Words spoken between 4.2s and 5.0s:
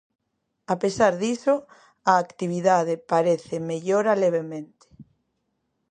levemente.